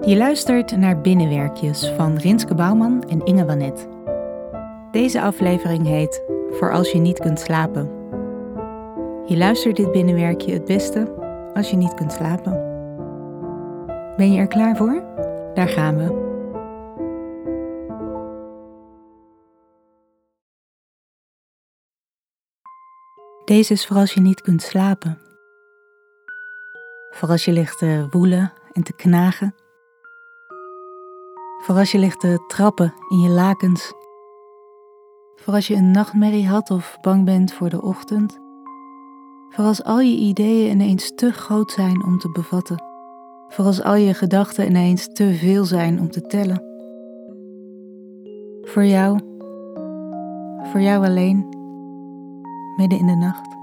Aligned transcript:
Je 0.00 0.16
luistert 0.16 0.76
naar 0.76 1.00
Binnenwerkjes 1.00 1.92
van 1.96 2.16
Rinske 2.16 2.54
Bouwman 2.54 3.02
en 3.02 3.24
Inge 3.24 3.44
Wanet. 3.44 3.88
Deze 4.90 5.20
aflevering 5.20 5.86
heet 5.86 6.22
Voor 6.50 6.72
als 6.72 6.92
je 6.92 6.98
niet 6.98 7.18
kunt 7.18 7.40
slapen. 7.40 7.90
Je 9.26 9.36
luistert 9.36 9.76
dit 9.76 9.92
binnenwerkje 9.92 10.52
het 10.52 10.64
beste 10.64 11.14
als 11.54 11.70
je 11.70 11.76
niet 11.76 11.94
kunt 11.94 12.12
slapen. 12.12 12.52
Ben 14.16 14.32
je 14.32 14.40
er 14.40 14.46
klaar 14.46 14.76
voor? 14.76 15.02
Daar 15.54 15.68
gaan 15.68 15.96
we. 15.96 16.26
Deze 23.44 23.72
is 23.72 23.86
voor 23.86 23.96
als 23.96 24.14
je 24.14 24.20
niet 24.20 24.40
kunt 24.40 24.62
slapen. 24.62 25.18
Voor 27.10 27.28
als 27.28 27.44
je 27.44 27.52
ligt 27.52 27.78
te 27.78 28.06
woelen 28.10 28.52
en 28.72 28.82
te 28.82 28.92
knagen. 28.96 29.54
Voor 31.58 31.76
als 31.76 31.92
je 31.92 31.98
ligt 31.98 32.20
te 32.20 32.44
trappen 32.46 32.94
in 33.08 33.18
je 33.18 33.28
lakens. 33.28 33.92
Voor 35.34 35.54
als 35.54 35.66
je 35.66 35.74
een 35.74 35.90
nachtmerrie 35.90 36.48
had 36.48 36.70
of 36.70 36.98
bang 37.00 37.24
bent 37.24 37.52
voor 37.52 37.68
de 37.68 37.82
ochtend. 37.82 38.38
Voor 39.48 39.64
als 39.64 39.84
al 39.84 40.00
je 40.00 40.16
ideeën 40.16 40.70
ineens 40.70 41.14
te 41.14 41.32
groot 41.32 41.70
zijn 41.70 42.04
om 42.04 42.18
te 42.18 42.30
bevatten. 42.30 42.82
Voor 43.48 43.64
als 43.64 43.82
al 43.82 43.94
je 43.94 44.14
gedachten 44.14 44.66
ineens 44.66 45.12
te 45.12 45.34
veel 45.34 45.64
zijn 45.64 46.00
om 46.00 46.10
te 46.10 46.20
tellen. 46.20 46.62
Voor 48.62 48.84
jou, 48.84 49.18
voor 50.62 50.80
jou 50.80 51.04
alleen 51.04 51.46
midden 52.76 52.98
in 52.98 53.06
de 53.06 53.16
nacht. 53.16 53.56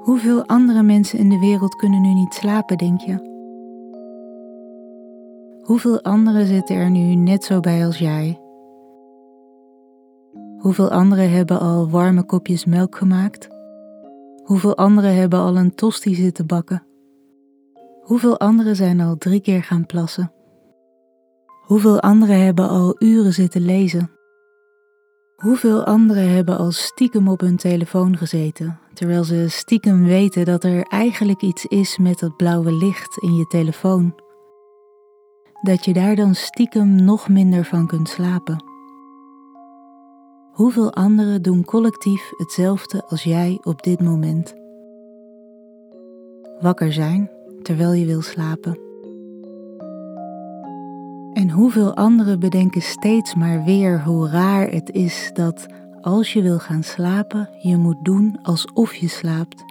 Hoeveel 0.00 0.46
andere 0.46 0.82
mensen 0.82 1.18
in 1.18 1.28
de 1.28 1.38
wereld 1.38 1.74
kunnen 1.74 2.00
nu 2.00 2.14
niet 2.14 2.34
slapen, 2.34 2.78
denk 2.78 3.00
je? 3.00 3.29
Hoeveel 5.70 6.02
anderen 6.02 6.46
zitten 6.46 6.76
er 6.76 6.90
nu 6.90 7.14
net 7.14 7.44
zo 7.44 7.60
bij 7.60 7.86
als 7.86 7.98
jij? 7.98 8.40
Hoeveel 10.58 10.90
anderen 10.90 11.30
hebben 11.30 11.60
al 11.60 11.90
warme 11.90 12.24
kopjes 12.24 12.64
melk 12.64 12.96
gemaakt? 12.96 13.48
Hoeveel 14.42 14.76
anderen 14.76 15.14
hebben 15.14 15.38
al 15.38 15.56
een 15.56 15.74
tosti 15.74 16.14
zitten 16.14 16.46
bakken? 16.46 16.86
Hoeveel 18.00 18.38
anderen 18.38 18.76
zijn 18.76 19.00
al 19.00 19.16
drie 19.16 19.40
keer 19.40 19.62
gaan 19.62 19.86
plassen? 19.86 20.32
Hoeveel 21.66 22.00
anderen 22.00 22.44
hebben 22.44 22.68
al 22.68 22.96
uren 22.98 23.32
zitten 23.32 23.60
lezen? 23.60 24.10
Hoeveel 25.36 25.84
anderen 25.84 26.28
hebben 26.28 26.58
al 26.58 26.70
stiekem 26.70 27.28
op 27.28 27.40
hun 27.40 27.56
telefoon 27.56 28.16
gezeten, 28.16 28.78
terwijl 28.94 29.24
ze 29.24 29.48
stiekem 29.48 30.04
weten 30.04 30.44
dat 30.44 30.64
er 30.64 30.82
eigenlijk 30.82 31.42
iets 31.42 31.64
is 31.64 31.98
met 31.98 32.18
dat 32.18 32.36
blauwe 32.36 32.72
licht 32.72 33.22
in 33.22 33.34
je 33.34 33.46
telefoon? 33.46 34.28
Dat 35.60 35.84
je 35.84 35.92
daar 35.92 36.16
dan 36.16 36.34
stiekem 36.34 37.04
nog 37.04 37.28
minder 37.28 37.64
van 37.64 37.86
kunt 37.86 38.08
slapen. 38.08 38.64
Hoeveel 40.52 40.92
anderen 40.92 41.42
doen 41.42 41.64
collectief 41.64 42.30
hetzelfde 42.36 43.04
als 43.08 43.22
jij 43.22 43.58
op 43.62 43.82
dit 43.82 44.00
moment? 44.00 44.54
Wakker 46.60 46.92
zijn 46.92 47.30
terwijl 47.62 47.92
je 47.92 48.06
wil 48.06 48.22
slapen. 48.22 48.78
En 51.32 51.50
hoeveel 51.50 51.94
anderen 51.94 52.40
bedenken 52.40 52.82
steeds 52.82 53.34
maar 53.34 53.64
weer 53.64 54.02
hoe 54.02 54.28
raar 54.28 54.68
het 54.70 54.90
is 54.90 55.30
dat 55.34 55.66
als 56.00 56.32
je 56.32 56.42
wil 56.42 56.58
gaan 56.58 56.82
slapen, 56.82 57.48
je 57.58 57.76
moet 57.76 58.04
doen 58.04 58.38
alsof 58.42 58.94
je 58.94 59.08
slaapt. 59.08 59.69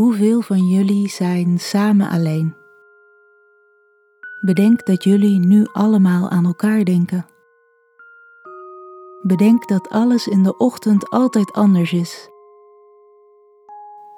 Hoeveel 0.00 0.40
van 0.40 0.66
jullie 0.66 1.08
zijn 1.08 1.58
samen 1.58 2.08
alleen? 2.08 2.54
Bedenk 4.40 4.86
dat 4.86 5.04
jullie 5.04 5.38
nu 5.38 5.66
allemaal 5.72 6.28
aan 6.28 6.46
elkaar 6.46 6.84
denken. 6.84 7.26
Bedenk 9.22 9.68
dat 9.68 9.88
alles 9.88 10.26
in 10.26 10.42
de 10.42 10.56
ochtend 10.56 11.10
altijd 11.10 11.52
anders 11.52 11.92
is 11.92 12.30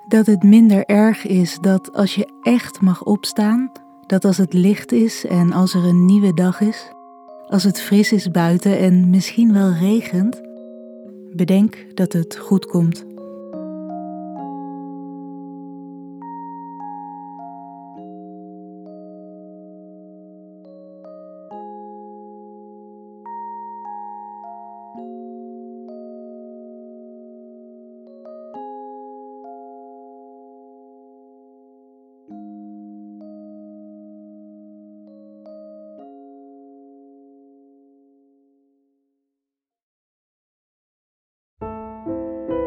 dat 0.08 0.26
het 0.26 0.42
minder 0.42 0.84
erg 0.84 1.26
is 1.26 1.58
dat 1.58 1.92
als 1.92 2.14
je 2.14 2.28
echt 2.42 2.80
mag 2.80 3.04
opstaan, 3.04 3.72
dat 4.06 4.24
als 4.24 4.36
het 4.36 4.52
licht 4.52 4.92
is 4.92 5.26
en 5.26 5.52
als 5.52 5.74
er 5.74 5.84
een 5.84 6.04
nieuwe 6.04 6.34
dag 6.34 6.60
is, 6.60 6.92
als 7.48 7.62
het 7.62 7.80
fris 7.80 8.12
is 8.12 8.30
buiten 8.30 8.78
en 8.78 9.10
misschien 9.10 9.52
wel 9.52 9.72
regent, 9.72 10.40
bedenk 11.30 11.96
dat 11.96 12.12
het 12.12 12.36
goed 12.36 12.66
komt. 12.66 13.11